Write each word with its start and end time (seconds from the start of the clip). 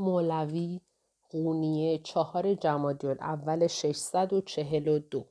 مولوی 0.00 0.80
قونیه 1.28 1.98
چهار 1.98 2.54
جمادی 2.54 3.06
اول 3.06 3.66
642 3.66 5.26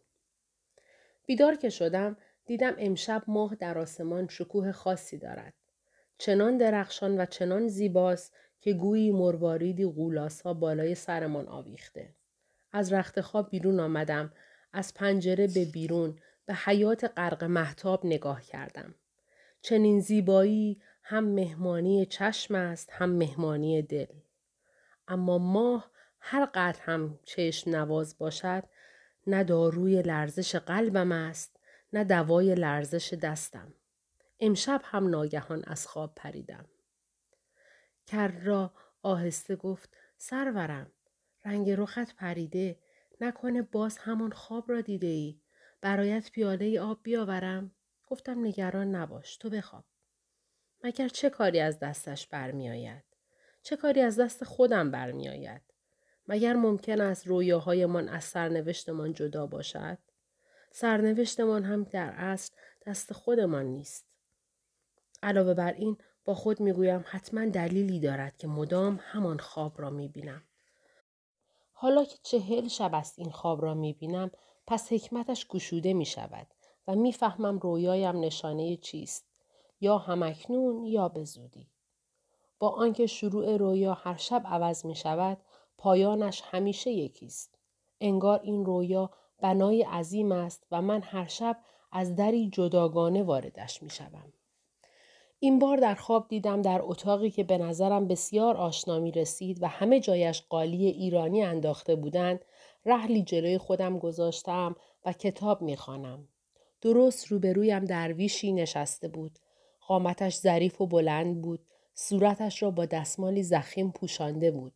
بیدار 1.25 1.55
که 1.55 1.69
شدم 1.69 2.17
دیدم 2.45 2.75
امشب 2.77 3.23
ماه 3.27 3.55
در 3.55 3.77
آسمان 3.77 4.27
شکوه 4.27 4.71
خاصی 4.71 5.17
دارد. 5.17 5.53
چنان 6.17 6.57
درخشان 6.57 7.21
و 7.21 7.25
چنان 7.25 7.67
زیباست 7.67 8.33
که 8.61 8.73
گویی 8.73 9.11
مرواریدی 9.11 9.85
غولاسا 9.85 10.53
بالای 10.53 10.95
سرمان 10.95 11.47
آویخته. 11.47 12.15
از 12.71 12.93
رخت 12.93 13.21
خواب 13.21 13.49
بیرون 13.49 13.79
آمدم. 13.79 14.33
از 14.73 14.93
پنجره 14.93 15.47
به 15.47 15.65
بیرون 15.65 16.19
به 16.45 16.53
حیات 16.53 17.03
غرق 17.17 17.43
محتاب 17.43 18.05
نگاه 18.05 18.41
کردم. 18.41 18.95
چنین 19.61 19.99
زیبایی 19.99 20.81
هم 21.03 21.23
مهمانی 21.23 22.05
چشم 22.05 22.55
است 22.55 22.89
هم 22.91 23.09
مهمانی 23.09 23.81
دل. 23.81 24.22
اما 25.07 25.37
ماه 25.37 25.91
هر 26.19 26.45
قدر 26.45 26.79
هم 26.81 27.19
چشم 27.23 27.69
نواز 27.69 28.17
باشد 28.17 28.63
نه 29.27 29.43
داروی 29.43 30.01
لرزش 30.01 30.55
قلبم 30.55 31.11
است 31.11 31.59
نه 31.93 32.03
دوای 32.03 32.55
لرزش 32.55 33.13
دستم. 33.13 33.73
امشب 34.39 34.81
هم 34.83 35.09
ناگهان 35.09 35.63
از 35.67 35.87
خواب 35.87 36.15
پریدم. 36.15 36.65
کر 38.07 38.27
را 38.27 38.73
آهسته 39.03 39.55
گفت 39.55 39.97
سرورم 40.17 40.91
رنگ 41.45 41.69
رخت 41.69 42.15
پریده 42.15 42.79
نکنه 43.21 43.61
باز 43.61 43.97
همون 43.97 44.31
خواب 44.31 44.71
را 44.71 44.81
دیده 44.81 45.07
ای 45.07 45.39
برایت 45.81 46.31
پیاله 46.31 46.79
آب 46.81 46.99
بیاورم 47.03 47.71
گفتم 48.07 48.45
نگران 48.45 48.95
نباش 48.95 49.37
تو 49.37 49.49
بخواب 49.49 49.83
مگر 50.83 51.07
چه 51.07 51.29
کاری 51.29 51.59
از 51.59 51.79
دستش 51.79 52.27
برمیآید 52.27 53.12
چه 53.63 53.75
کاری 53.75 54.01
از 54.01 54.19
دست 54.19 54.43
خودم 54.43 54.91
برمیآید؟ 54.91 55.61
مگر 56.27 56.53
ممکن 56.53 57.01
است 57.01 57.27
رویاهایمان 57.27 58.09
از 58.09 58.23
سرنوشتمان 58.23 59.13
جدا 59.13 59.45
باشد؟ 59.45 59.97
سرنوشتمان 60.71 61.63
هم 61.63 61.83
در 61.83 62.13
اصل 62.17 62.53
دست 62.87 63.13
خودمان 63.13 63.65
نیست. 63.65 64.05
علاوه 65.23 65.53
بر 65.53 65.73
این 65.73 65.97
با 66.25 66.35
خود 66.35 66.59
می‌گویم 66.59 67.05
حتما 67.07 67.45
دلیلی 67.45 67.99
دارد 67.99 68.37
که 68.37 68.47
مدام 68.47 68.99
همان 69.03 69.37
خواب 69.37 69.81
را 69.81 69.89
می‌بینم. 69.89 70.43
حالا 71.73 72.03
که 72.03 72.17
چهل 72.23 72.67
شب 72.67 72.93
است 72.93 73.19
این 73.19 73.31
خواب 73.31 73.61
را 73.61 73.73
می‌بینم 73.73 74.31
پس 74.67 74.93
حکمتش 74.93 75.47
گشوده 75.47 75.93
می 75.93 76.05
شود 76.05 76.47
و 76.87 76.95
می‌فهمم 76.95 77.59
رویایم 77.59 78.19
نشانه 78.19 78.77
چیست 78.77 79.25
یا 79.81 79.97
همکنون 79.97 80.85
یا 80.85 81.09
به. 81.09 81.72
با 82.59 82.69
آنکه 82.69 83.07
شروع 83.07 83.57
رویا 83.57 83.93
هر 83.93 84.17
شب 84.17 84.43
عوض 84.45 84.85
می 84.85 84.95
شود 84.95 85.37
پایانش 85.77 86.41
همیشه 86.45 86.91
یکیست. 86.91 87.59
انگار 88.01 88.39
این 88.43 88.65
رویا 88.65 89.09
بنای 89.41 89.83
عظیم 89.83 90.31
است 90.31 90.67
و 90.71 90.81
من 90.81 91.01
هر 91.01 91.27
شب 91.27 91.57
از 91.91 92.15
دری 92.15 92.49
جداگانه 92.49 93.23
واردش 93.23 93.83
می 93.83 93.89
شدم. 93.89 94.33
این 95.39 95.59
بار 95.59 95.77
در 95.77 95.95
خواب 95.95 96.27
دیدم 96.27 96.61
در 96.61 96.81
اتاقی 96.83 97.29
که 97.29 97.43
به 97.43 97.57
نظرم 97.57 98.07
بسیار 98.07 98.57
آشنا 98.57 98.99
می 98.99 99.11
رسید 99.11 99.63
و 99.63 99.67
همه 99.67 99.99
جایش 99.99 100.43
قالی 100.49 100.85
ایرانی 100.85 101.43
انداخته 101.43 101.95
بودند 101.95 102.45
رحلی 102.85 103.23
جلوی 103.23 103.57
خودم 103.57 103.99
گذاشتم 103.99 104.75
و 105.05 105.13
کتاب 105.13 105.61
می 105.61 105.75
خانم. 105.75 106.27
درست 106.81 107.27
روبرویم 107.27 107.85
درویشی 107.85 108.51
نشسته 108.51 109.07
بود. 109.07 109.39
قامتش 109.87 110.35
ظریف 110.35 110.81
و 110.81 110.87
بلند 110.87 111.41
بود. 111.41 111.59
صورتش 111.93 112.63
را 112.63 112.71
با 112.71 112.85
دستمالی 112.85 113.43
زخیم 113.43 113.91
پوشانده 113.91 114.51
بود. 114.51 114.73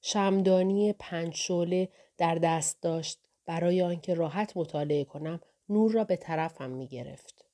شمدانی 0.00 0.92
پنج 0.92 1.34
شعله 1.34 1.88
در 2.18 2.34
دست 2.34 2.82
داشت 2.82 3.18
برای 3.46 3.82
آنکه 3.82 4.14
راحت 4.14 4.56
مطالعه 4.56 5.04
کنم 5.04 5.40
نور 5.68 5.92
را 5.92 6.04
به 6.04 6.16
طرفم 6.16 6.70
می 6.70 6.88
گرفت. 6.88 7.44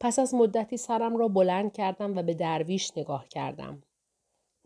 پس 0.00 0.18
از 0.18 0.34
مدتی 0.34 0.76
سرم 0.76 1.16
را 1.16 1.28
بلند 1.28 1.72
کردم 1.72 2.18
و 2.18 2.22
به 2.22 2.34
درویش 2.34 2.92
نگاه 2.96 3.28
کردم. 3.28 3.82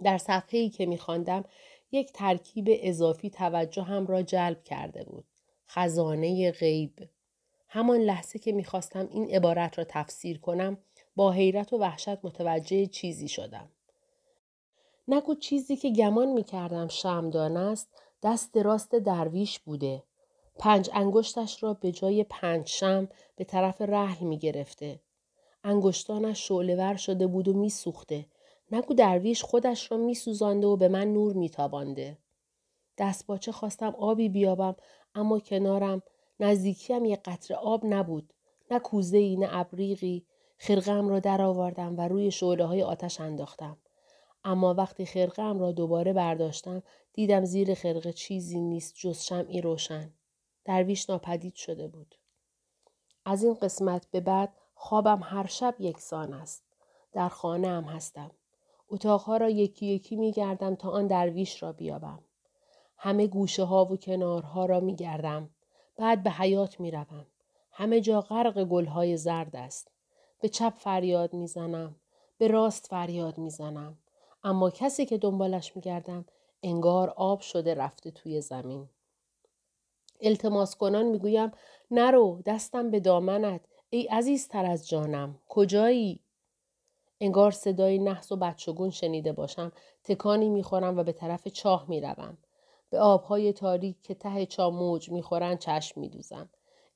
در 0.03 0.19
صفحه‌ای 0.19 0.71
که 0.71 0.87
میخواندم 0.87 1.45
یک 1.93 2.13
ترکیب 2.13 2.65
اضافی 2.69 3.31
توجه 3.31 3.83
هم 3.83 4.07
را 4.07 4.23
جلب 4.23 4.65
کرده 4.65 5.05
بود. 5.05 5.25
خزانه 5.69 6.53
غیب. 6.53 7.09
همان 7.69 8.01
لحظه 8.01 8.39
که 8.39 8.53
می‌خواستم 8.53 9.09
این 9.11 9.31
عبارت 9.31 9.79
را 9.79 9.85
تفسیر 9.89 10.39
کنم 10.39 10.79
با 11.17 11.31
حیرت 11.31 11.73
و 11.73 11.79
وحشت 11.79 12.25
متوجه 12.25 12.87
چیزی 12.87 13.29
شدم. 13.29 13.69
نگو 15.09 15.35
چیزی 15.35 15.77
که 15.77 15.91
گمان 15.91 16.29
می‌کردم 16.29 16.89
شمدان 16.89 17.57
است 17.57 17.89
دست 18.23 18.57
راست 18.57 18.95
درویش 18.95 19.59
بوده. 19.59 20.03
پنج 20.59 20.91
انگشتش 20.93 21.63
را 21.63 21.75
به 21.75 21.93
جای 21.93 22.25
پنج 22.25 22.69
شم 22.69 23.09
به 23.37 23.45
طرف 23.45 23.81
رحل 23.81 24.27
می 24.27 24.39
گرفته. 24.39 25.01
انگشتانش 25.65 26.49
شعلهور 26.49 26.97
شده 26.97 27.27
بود 27.27 27.49
و 27.49 27.53
میسوخته 27.53 28.27
نگو 28.73 28.95
درویش 28.95 29.43
خودش 29.43 29.93
را 29.93 29.99
میسوزانده 29.99 30.67
و 30.67 30.77
به 30.77 30.89
من 30.89 31.13
نور 31.13 31.33
میتابانده 31.33 32.19
دستباچه 32.99 33.53
خواستم 33.53 33.95
آبی 33.99 34.29
بیابم 34.29 34.77
اما 35.15 35.39
کنارم 35.39 36.03
نزدیکیم 36.41 37.05
یک 37.05 37.21
قطره 37.25 37.57
آب 37.57 37.81
نبود 37.85 38.33
نه 38.71 38.79
کوزه 38.79 39.19
ای 39.19 39.37
نه 39.37 39.49
ابریقی 39.51 40.27
خرقم 40.63 41.09
را 41.09 41.19
درآوردم 41.19 41.99
و 41.99 42.09
روی 42.09 42.31
شعله 42.31 42.65
های 42.65 42.83
آتش 42.83 43.21
انداختم 43.21 43.77
اما 44.45 44.75
وقتی 44.75 45.07
خرقم 45.07 45.59
را 45.61 45.73
دوباره 45.73 46.13
برداشتم 46.13 46.83
دیدم 47.13 47.45
زیر 47.45 47.75
خرقه 47.75 48.13
چیزی 48.13 48.61
نیست 48.61 48.95
جز 48.95 49.21
شمعی 49.21 49.61
روشن 49.61 50.13
درویش 50.65 51.11
ناپدید 51.11 51.55
شده 51.55 51.89
بود 51.89 52.15
از 53.25 53.45
این 53.45 53.55
قسمت 53.55 54.07
به 54.11 54.21
بعد 54.21 54.53
خوابم 54.75 55.21
هر 55.23 55.47
شب 55.47 55.75
یکسان 55.79 56.35
است. 56.35 56.65
در 57.13 57.29
خانه 57.29 57.69
هم 57.69 57.85
هستم. 57.85 58.31
اتاقها 58.89 59.37
را 59.37 59.51
یکی 59.51 59.87
یکی 59.87 60.17
می 60.17 60.33
گردم 60.33 60.75
تا 60.75 60.91
آن 60.91 61.07
درویش 61.07 61.63
را 61.63 61.73
بیابم. 61.73 62.19
همه 62.97 63.27
گوشه 63.27 63.65
ها 63.65 63.85
و 63.85 63.97
کنارها 63.97 64.67
را 64.67 64.81
می 64.81 64.97
گردم. 64.97 65.51
بعد 65.97 66.23
به 66.23 66.31
حیات 66.31 66.81
می 66.81 66.91
روم. 66.91 67.27
همه 67.73 68.01
جا 68.01 68.21
غرق 68.21 68.65
گلهای 68.65 69.17
زرد 69.17 69.57
است. 69.57 69.91
به 70.41 70.49
چپ 70.49 70.75
فریاد 70.77 71.35
می 71.35 71.47
زنم. 71.47 71.97
به 72.39 72.49
راست 72.49 72.87
فریاد 72.87 73.39
می 73.39 73.51
زنم. 73.51 73.99
اما 74.45 74.71
کسی 74.71 75.07
که 75.07 75.19
دنبالش 75.19 75.77
می 75.77 75.83
گردم 75.83 76.25
انگار 76.63 77.11
آب 77.11 77.41
شده 77.41 77.75
رفته 77.75 78.11
توی 78.11 78.41
زمین. 78.41 78.89
التماس 80.21 80.77
کنان 80.77 81.07
می 81.07 81.19
گویم 81.19 81.53
نرو 81.91 82.43
دستم 82.47 82.91
به 82.91 83.01
دامنت 83.01 83.61
ای 83.91 84.03
عزیزتر 84.03 84.67
از 84.67 84.89
جانم 84.89 85.39
کجایی 85.49 86.21
انگار 87.21 87.51
صدای 87.51 87.99
نحس 87.99 88.33
و 88.33 88.37
بچگون 88.37 88.91
شنیده 88.91 89.33
باشم 89.33 89.73
تکانی 90.05 90.49
می‌خورم 90.49 90.99
و 90.99 91.03
به 91.05 91.13
طرف 91.13 91.49
چاه 91.49 91.85
می‌روم 91.89 92.39
به 92.91 93.01
آبهای 93.01 93.53
تاریک 93.53 94.03
که 94.03 94.15
ته 94.15 94.47
چاه 94.47 94.71
موج 94.75 95.11
می‌خورند 95.11 95.59
چشم 95.59 96.01
میدوزم 96.01 96.49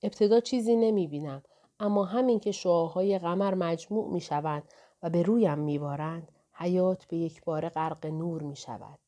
ابتدا 0.03 0.41
چیزی 0.41 0.77
نمی‌بینم 0.77 1.43
اما 1.84 2.05
همین 2.05 2.41
که 2.41 2.53
شعاهای 2.53 3.19
قمر 3.19 3.55
مجموع 3.55 4.12
می‌شوند 4.12 4.62
و 5.03 5.11
به 5.11 5.22
رویم 5.22 5.59
میبارند 5.59 6.33
حیات 6.53 7.05
به 7.05 7.17
یک 7.17 7.45
بار 7.45 7.69
غرق 7.69 8.06
نور 8.06 8.43
می‌شود 8.43 8.99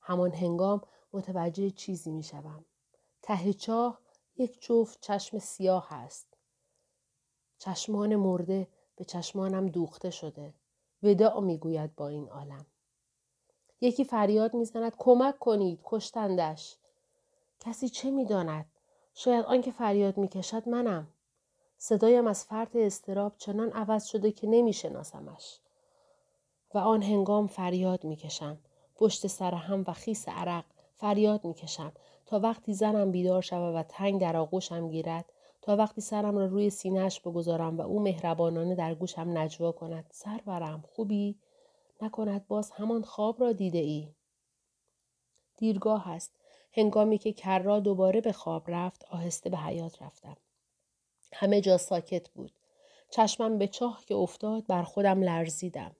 همان 0.00 0.32
هنگام 0.32 0.80
متوجه 1.12 1.70
چیزی 1.70 2.10
می‌شوم 2.10 2.64
ته 3.22 3.52
چاه 3.52 3.98
یک 4.36 4.62
جفت 4.62 5.00
چشم 5.00 5.38
سیاه 5.38 5.92
است 5.92 6.36
چشمان 7.58 8.16
مرده 8.16 8.68
به 8.96 9.04
چشمانم 9.04 9.66
دوخته 9.66 10.10
شده. 10.10 10.54
وداع 11.02 11.40
می‌گوید 11.40 11.94
با 11.96 12.08
این 12.08 12.28
عالم. 12.28 12.66
یکی 13.80 14.04
فریاد 14.04 14.54
می‌زند 14.54 14.92
کمک 14.98 15.38
کنید 15.38 15.80
کشتندش. 15.84 16.76
کسی 17.60 17.88
چه 17.88 18.10
می‌داند؟ 18.10 18.66
شاید 19.14 19.44
آنکه 19.44 19.72
فریاد 19.72 20.18
می‌کشد 20.18 20.68
منم. 20.68 21.11
صدایم 21.84 22.26
از 22.26 22.44
فرط 22.44 22.76
استراب 22.76 23.32
چنان 23.38 23.70
عوض 23.70 24.04
شده 24.04 24.32
که 24.32 24.46
نمیشناسمش. 24.46 25.58
و 26.74 26.78
آن 26.78 27.02
هنگام 27.02 27.46
فریاد 27.46 28.04
می‌کشم. 28.04 28.58
پشت 28.94 29.26
سر 29.26 29.54
هم 29.54 29.84
و 29.86 29.92
خیس 29.92 30.28
عرق 30.28 30.64
فریاد 30.96 31.44
می‌کشم 31.44 31.92
تا 32.26 32.40
وقتی 32.40 32.74
زنم 32.74 33.10
بیدار 33.10 33.42
شود 33.42 33.74
و 33.74 33.82
تنگ 33.82 34.20
در 34.20 34.36
آغوشم 34.36 34.88
گیرد 34.88 35.32
تا 35.62 35.76
وقتی 35.76 36.00
سرم 36.00 36.38
را 36.38 36.46
روی 36.46 36.70
سینهش 36.70 37.20
بگذارم 37.20 37.78
و 37.78 37.80
او 37.80 38.02
مهربانانه 38.02 38.74
در 38.74 38.94
گوشم 38.94 39.38
نجوا 39.38 39.72
کند 39.72 40.06
سرورم 40.10 40.84
خوبی 40.94 41.38
نکند 42.02 42.46
باز 42.46 42.70
همان 42.70 43.02
خواب 43.02 43.40
را 43.40 43.52
دیده 43.52 43.78
ای 43.78 44.08
دیرگاه 45.56 46.08
است 46.08 46.32
هنگامی 46.72 47.18
که 47.18 47.32
کرا 47.32 47.80
دوباره 47.80 48.20
به 48.20 48.32
خواب 48.32 48.62
رفت 48.66 49.04
آهسته 49.10 49.50
به 49.50 49.56
حیات 49.56 50.02
رفتم 50.02 50.36
همه 51.32 51.60
جا 51.60 51.78
ساکت 51.78 52.28
بود 52.28 52.52
چشمم 53.10 53.58
به 53.58 53.68
چاه 53.68 54.04
که 54.06 54.14
افتاد 54.14 54.66
بر 54.66 54.82
خودم 54.82 55.22
لرزیدم 55.22 55.96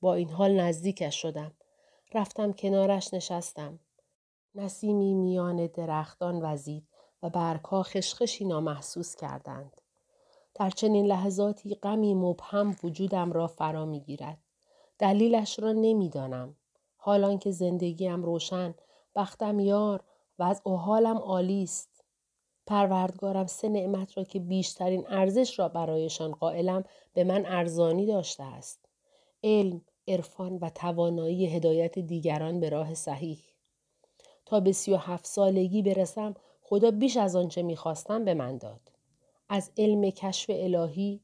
با 0.00 0.14
این 0.14 0.30
حال 0.30 0.60
نزدیکش 0.60 1.22
شدم 1.22 1.52
رفتم 2.14 2.52
کنارش 2.52 3.14
نشستم. 3.14 3.78
نسیمی 4.54 5.14
میان 5.14 5.66
درختان 5.66 6.42
وزید 6.42 6.88
و 7.22 7.30
برگها 7.30 7.82
خشخشی 7.82 8.44
نامحسوس 8.44 9.16
کردند. 9.16 9.80
در 10.54 10.70
چنین 10.70 11.06
لحظاتی 11.06 11.74
غمی 11.74 12.14
مبهم 12.14 12.76
وجودم 12.84 13.32
را 13.32 13.46
فرا 13.46 13.84
می‌گیرد. 13.84 14.38
دلیلش 14.98 15.58
را 15.58 15.72
نمی‌دانم. 15.72 16.56
حالان 16.96 17.38
که 17.38 17.50
زندگیم 17.50 18.22
روشن، 18.22 18.74
بختم 19.16 19.60
یار 19.60 20.04
و 20.38 20.42
از 20.42 20.62
حالم 20.64 21.16
عالی 21.16 21.62
است. 21.62 21.93
پروردگارم 22.66 23.46
سه 23.46 23.68
نعمت 23.68 24.18
را 24.18 24.24
که 24.24 24.38
بیشترین 24.38 25.04
ارزش 25.08 25.58
را 25.58 25.68
برایشان 25.68 26.32
قائلم 26.32 26.84
به 27.14 27.24
من 27.24 27.46
ارزانی 27.46 28.06
داشته 28.06 28.42
است. 28.42 28.84
علم، 29.44 29.80
عرفان 30.08 30.58
و 30.58 30.70
توانایی 30.74 31.46
هدایت 31.46 31.98
دیگران 31.98 32.60
به 32.60 32.68
راه 32.68 32.94
صحیح. 32.94 33.38
تا 34.46 34.60
به 34.60 34.72
سی 34.72 34.92
و 34.92 34.96
هفت 34.96 35.26
سالگی 35.26 35.82
برسم 35.82 36.34
خدا 36.62 36.90
بیش 36.90 37.16
از 37.16 37.36
آنچه 37.36 37.62
می‌خواستم 37.62 38.24
به 38.24 38.34
من 38.34 38.58
داد. 38.58 38.80
از 39.48 39.70
علم 39.78 40.10
کشف 40.10 40.50
الهی 40.54 41.20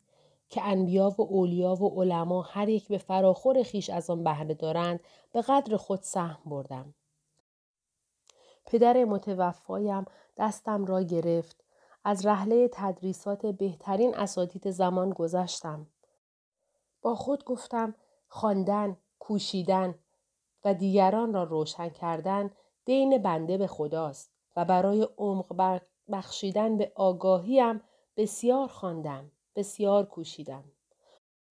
که 0.48 0.62
انبیا 0.62 1.14
و 1.18 1.22
اولیا 1.22 1.74
و 1.74 2.02
علما 2.02 2.42
هر 2.42 2.68
یک 2.68 2.88
به 2.88 2.98
فراخور 2.98 3.62
خیش 3.62 3.90
از 3.90 4.10
آن 4.10 4.24
بهره 4.24 4.54
دارند 4.54 5.00
به 5.32 5.42
قدر 5.42 5.76
خود 5.76 6.00
سهم 6.02 6.50
بردم. 6.50 6.94
پدر 8.70 9.04
متوفایم 9.04 10.04
دستم 10.36 10.84
را 10.84 11.02
گرفت. 11.02 11.64
از 12.04 12.26
رحله 12.26 12.68
تدریسات 12.72 13.46
بهترین 13.46 14.14
اساتید 14.14 14.70
زمان 14.70 15.10
گذشتم. 15.10 15.86
با 17.02 17.14
خود 17.14 17.44
گفتم 17.44 17.94
خواندن، 18.28 18.96
کوشیدن 19.18 19.94
و 20.64 20.74
دیگران 20.74 21.32
را 21.32 21.44
روشن 21.44 21.88
کردن 21.88 22.50
دین 22.84 23.18
بنده 23.18 23.58
به 23.58 23.66
خداست 23.66 24.30
و 24.56 24.64
برای 24.64 25.08
عمق 25.18 25.80
بخشیدن 26.12 26.76
به 26.76 26.92
آگاهیم 26.94 27.80
بسیار 28.16 28.68
خواندم 28.68 29.30
بسیار 29.56 30.06
کوشیدم 30.06 30.64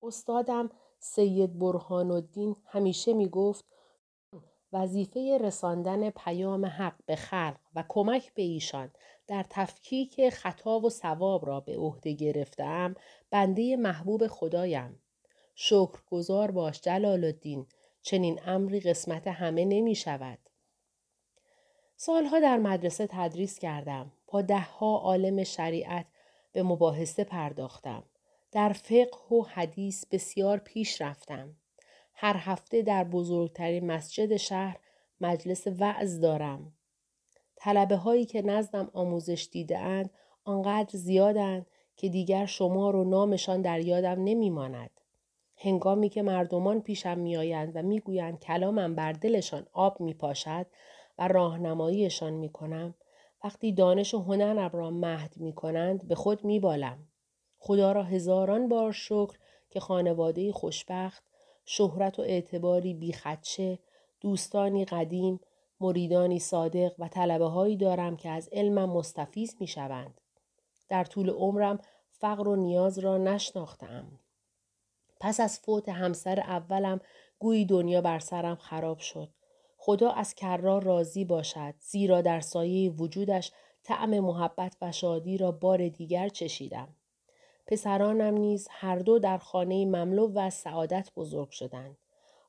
استادم 0.04 0.70
سید 1.00 1.60
برهان 1.60 2.12
الدین 2.12 2.56
همیشه 2.66 3.14
می 3.14 3.30
گفت 3.30 3.66
وظیفه 4.74 5.38
رساندن 5.42 6.10
پیام 6.10 6.66
حق 6.66 6.96
به 7.06 7.16
خلق 7.16 7.60
و 7.76 7.84
کمک 7.88 8.34
به 8.34 8.42
ایشان 8.42 8.92
در 9.28 9.46
تفکیک 9.50 10.30
خطا 10.30 10.80
و 10.80 10.90
ثواب 10.90 11.46
را 11.46 11.60
به 11.60 11.78
عهده 11.78 12.12
گرفتم 12.14 12.96
بنده 13.32 13.76
محبوب 13.76 14.28
خدایم 14.28 15.00
شکرگزار 15.56 16.52
باش 16.52 16.82
جلال 16.82 17.24
الدین 17.24 17.66
چنین 18.02 18.40
امری 18.46 18.80
قسمت 18.80 19.28
همه 19.28 19.66
نمی 19.66 19.96
شود. 19.96 20.40
سالها 21.96 22.40
در 22.40 22.58
مدرسه 22.58 23.08
تدریس 23.08 23.60
کردم. 23.60 24.12
با 24.28 24.42
دهها 24.42 24.98
عالم 24.98 25.44
شریعت 25.44 26.06
به 26.52 26.64
مباحثه 26.64 27.24
پرداختم. 27.24 28.04
در 28.52 28.74
فقه 28.74 29.36
و 29.36 29.42
حدیث 29.42 30.06
بسیار 30.06 30.58
پیش 30.58 31.02
رفتم. 31.02 31.56
هر 32.22 32.36
هفته 32.38 32.82
در 32.82 33.04
بزرگترین 33.04 33.86
مسجد 33.86 34.36
شهر 34.36 34.80
مجلس 35.22 35.68
وعظ 35.68 36.20
دارم. 36.20 36.74
طلبه 37.56 37.96
هایی 37.96 38.26
که 38.26 38.42
نزدم 38.42 38.90
آموزش 38.94 39.50
دیده 39.52 39.78
اند 39.80 40.10
آنقدر 40.44 40.98
زیادند 40.98 41.66
که 41.96 42.10
دیگر 42.10 42.46
شما 42.46 42.92
و 42.92 43.04
نامشان 43.04 43.62
در 43.62 43.80
یادم 43.80 44.24
نمیماند. 44.24 45.02
هنگامی 45.58 46.10
که 46.10 46.22
مردمان 46.22 46.82
پیشم 46.82 47.20
میآیند 47.20 47.72
و 47.76 47.82
می‌گویند 47.82 48.40
کلامم 48.40 48.96
بر 48.96 49.12
دلشان 49.12 49.68
آب 49.74 50.02
میپاشد 50.02 50.66
و 51.18 51.28
راهنماییشان 51.28 52.34
می‌کنم 52.34 52.96
وقتی 53.44 53.72
دانش 53.72 54.14
و 54.14 54.20
هنرم 54.20 54.70
را 54.74 54.90
مهد 54.90 55.38
می‌کنند 55.38 56.08
به 56.08 56.16
خود 56.16 56.46
میبالم 56.46 57.08
خدا 57.60 57.92
را 57.92 58.04
هزاران 58.04 58.70
بار 58.70 58.92
شکر 58.92 59.38
که 59.70 59.80
خانواده 59.80 60.52
خوشبخت 60.52 61.29
شهرت 61.72 62.20
و 62.20 62.22
اعتباری 62.22 62.94
بیخدشه 62.94 63.80
دوستانی 64.22 64.86
قدیم 64.86 65.40
مریدانی 65.80 66.40
صادق 66.40 66.94
و 67.00 67.08
طلبه 67.08 67.46
هایی 67.46 67.78
دارم 67.78 68.18
که 68.18 68.30
از 68.30 68.50
علمم 68.52 68.90
مستفیز 68.90 69.56
می 69.60 69.68
شوند. 69.68 70.22
در 70.88 71.04
طول 71.04 71.30
عمرم 71.30 71.80
فقر 72.12 72.48
و 72.48 72.56
نیاز 72.56 73.00
را 73.00 73.18
نشناختم. 73.18 74.20
پس 75.20 75.40
از 75.40 75.60
فوت 75.60 75.90
همسر 75.90 76.40
اولم 76.40 77.00
گویی 77.40 77.66
دنیا 77.66 78.02
بر 78.02 78.20
سرم 78.20 78.56
خراب 78.56 79.00
شد. 79.00 79.30
خدا 79.78 80.12
از 80.12 80.36
کرار 80.36 80.84
راضی 80.84 81.26
باشد 81.26 81.74
زیرا 81.80 82.22
در 82.22 82.40
سایه 82.40 82.92
وجودش 82.92 83.52
طعم 83.84 84.20
محبت 84.20 84.78
و 84.82 84.92
شادی 84.92 85.38
را 85.38 85.52
بار 85.52 85.88
دیگر 85.88 86.30
چشیدم. 86.30 86.96
پسرانم 87.70 88.38
نیز 88.38 88.68
هر 88.72 89.00
دو 89.00 89.20
در 89.20 89.38
خانه 89.38 89.86
مملو 89.86 90.32
و 90.34 90.50
سعادت 90.50 91.12
بزرگ 91.16 91.50
شدند. 91.50 91.98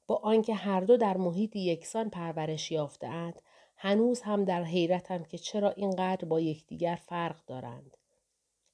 با 0.07 0.17
آنکه 0.17 0.55
هر 0.55 0.81
دو 0.81 0.97
در 0.97 1.17
محیط 1.17 1.57
یکسان 1.57 2.11
پرورش 2.11 2.73
یافتهاند 2.73 3.43
هنوز 3.77 4.21
هم 4.21 4.45
در 4.45 4.63
حیرتم 4.63 5.23
که 5.23 5.39
چرا 5.39 5.71
اینقدر 5.71 6.25
با 6.29 6.41
یکدیگر 6.41 6.99
فرق 7.07 7.37
دارند. 7.47 7.97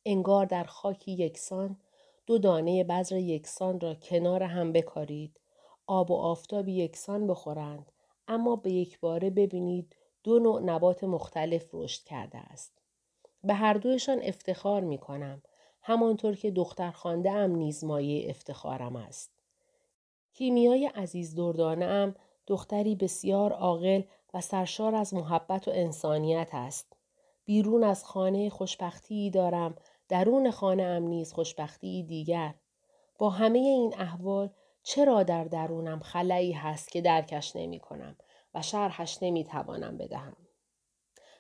انگار 0.04 0.46
در 0.46 0.64
خاکی 0.64 1.12
یکسان 1.12 1.76
دو 2.26 2.38
دانه 2.38 2.84
بذر 2.84 3.16
یکسان 3.16 3.81
را 3.81 3.94
کنار 3.94 4.43
هم 4.43 4.72
بکارید 4.72 5.40
آب 5.87 6.10
و 6.10 6.14
آفتابی 6.14 6.72
یکسان 6.72 7.26
بخورند 7.26 7.93
اما 8.28 8.56
به 8.56 8.70
یک 8.70 9.00
باره 9.00 9.31
ببینید 9.31 9.96
دو 10.25 10.38
نوع 10.38 10.60
نبات 10.60 11.04
مختلف 11.04 11.69
رشد 11.72 12.04
کرده 12.04 12.38
است 12.38 12.72
به 13.44 13.54
هر 13.54 13.75
دویشان 13.75 14.22
افتخار 14.22 14.81
می 14.81 14.98
کنم 14.98 15.43
همانطور 15.88 16.34
که 16.34 16.50
دختر 16.50 16.90
خانده 16.90 17.30
ام 17.30 17.50
نیز 17.50 17.84
مایه 17.84 18.30
افتخارم 18.30 18.96
است 18.96 19.30
کیمیای 20.32 20.86
عزیز 20.86 21.34
دردانه 21.34 21.84
ام 21.84 22.14
دختری 22.46 22.94
بسیار 22.94 23.52
عاقل 23.52 24.02
و 24.34 24.40
سرشار 24.40 24.94
از 24.94 25.14
محبت 25.14 25.68
و 25.68 25.70
انسانیت 25.70 26.48
است 26.52 26.96
بیرون 27.44 27.84
از 27.84 28.04
خانه 28.04 28.50
خوشبختی 28.50 29.30
دارم 29.30 29.74
درون 30.08 30.50
خانه 30.50 30.82
ام 30.82 31.02
نیز 31.02 31.32
خوشبختی 31.32 32.02
دیگر 32.02 32.54
با 33.18 33.30
همه 33.30 33.58
این 33.58 33.94
احوال 33.98 34.50
چرا 34.82 35.22
در 35.22 35.44
درونم 35.44 36.00
خلایی 36.00 36.52
هست 36.52 36.92
که 36.92 37.00
درکش 37.00 37.56
نمی 37.56 37.80
کنم 37.80 38.16
و 38.54 38.62
شرحش 38.62 39.19
نمی 39.22 39.44
توانم 39.44 39.98
بدهم. 39.98 40.36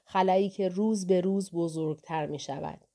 خلایی 0.04 0.50
که 0.50 0.68
روز 0.68 1.06
به 1.06 1.20
روز 1.20 1.50
بزرگتر 1.52 2.26
می 2.26 2.38
شود. 2.38 2.85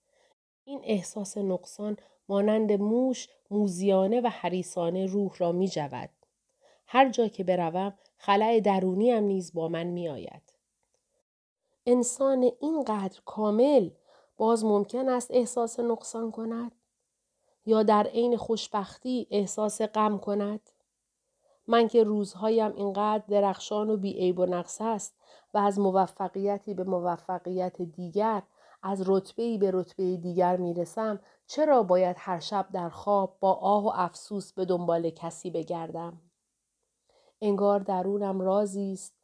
این 0.63 0.81
احساس 0.83 1.37
نقصان 1.37 1.97
مانند 2.29 2.71
موش 2.71 3.27
موزیانه 3.51 4.21
و 4.21 4.27
حریسانه 4.27 5.05
روح 5.05 5.31
را 5.37 5.51
می 5.51 5.67
جود. 5.67 6.09
هر 6.87 7.09
جا 7.09 7.27
که 7.27 7.43
بروم 7.43 7.93
خلای 8.17 8.61
درونیم 8.61 9.23
نیز 9.23 9.53
با 9.53 9.67
من 9.67 9.83
می 9.83 10.09
آید. 10.09 10.53
انسان 11.85 12.51
اینقدر 12.59 13.21
کامل 13.25 13.89
باز 14.37 14.65
ممکن 14.65 15.09
است 15.09 15.31
احساس 15.31 15.79
نقصان 15.79 16.31
کند 16.31 16.71
یا 17.65 17.83
در 17.83 18.07
عین 18.07 18.37
خوشبختی 18.37 19.27
احساس 19.31 19.81
غم 19.81 20.17
کند 20.17 20.69
من 21.67 21.87
که 21.87 22.03
روزهایم 22.03 22.75
اینقدر 22.75 23.23
درخشان 23.27 23.89
و 23.89 23.97
بیعیب 23.97 24.39
و 24.39 24.45
نقص 24.45 24.81
است 24.81 25.15
و 25.53 25.57
از 25.57 25.79
موفقیتی 25.79 26.73
به 26.73 26.83
موفقیت 26.83 27.81
دیگر 27.81 28.41
از 28.83 29.09
رتبه‌ای 29.09 29.57
به 29.57 29.71
رتبه 29.73 30.17
دیگر 30.17 30.57
می‌رسم 30.57 31.19
چرا 31.47 31.83
باید 31.83 32.15
هر 32.19 32.39
شب 32.39 32.67
در 32.73 32.89
خواب 32.89 33.37
با 33.39 33.53
آه 33.53 33.83
و 33.83 33.91
افسوس 33.95 34.53
به 34.53 34.65
دنبال 34.65 35.09
کسی 35.09 35.51
بگردم 35.51 36.21
انگار 37.41 37.79
درونم 37.79 38.41
رازی 38.41 38.93
است 38.93 39.15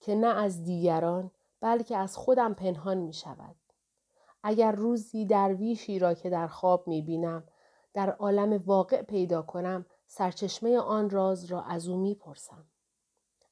که 0.00 0.14
نه 0.14 0.26
از 0.26 0.64
دیگران 0.64 1.30
بلکه 1.60 1.96
از 1.96 2.16
خودم 2.16 2.54
پنهان 2.54 2.98
می 2.98 3.12
شود. 3.12 3.56
اگر 4.42 4.72
روزی 4.72 5.26
درویشی 5.26 5.98
را 5.98 6.14
که 6.14 6.30
در 6.30 6.46
خواب 6.46 6.88
می 6.88 7.02
بینم 7.02 7.44
در 7.94 8.10
عالم 8.10 8.62
واقع 8.66 9.02
پیدا 9.02 9.42
کنم 9.42 9.86
سرچشمه 10.06 10.78
آن 10.78 11.10
راز 11.10 11.44
را 11.44 11.62
از 11.62 11.88
او 11.88 11.96
می 11.96 12.14
پرسم. 12.14 12.64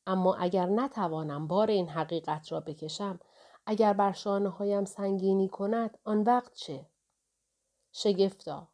اما 0.07 0.35
اگر 0.35 0.67
نتوانم 0.67 1.47
بار 1.47 1.71
این 1.71 1.89
حقیقت 1.89 2.53
را 2.53 2.61
بکشم 2.61 3.21
اگر 3.67 3.93
بر 3.93 4.13
شانه 4.13 4.49
هایم 4.49 4.85
سنگینی 4.85 5.49
کند 5.49 5.99
آن 6.05 6.23
وقت 6.23 6.55
چه؟ 6.55 6.87
شگفتا 7.93 8.69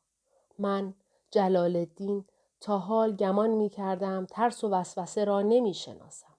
من 0.58 0.94
جلال 1.30 1.76
الدین 1.76 2.24
تا 2.60 2.78
حال 2.78 3.16
گمان 3.16 3.50
می 3.50 3.68
کردم 3.68 4.26
ترس 4.26 4.64
و 4.64 4.68
وسوسه 4.68 5.24
را 5.24 5.42
نمی 5.42 5.74
شناسم. 5.74 6.31